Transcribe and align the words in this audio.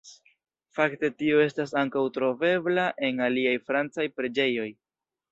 Fakte 0.75 1.09
tio 1.17 1.41
estas 1.43 1.73
ankaŭ 1.81 2.01
trovebla 2.15 2.85
en 3.09 3.21
aliaj 3.27 3.53
francaj 3.67 4.07
preĝejoj. 4.21 4.65